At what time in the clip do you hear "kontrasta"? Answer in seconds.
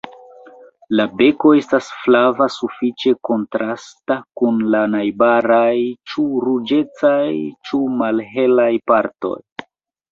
3.31-4.19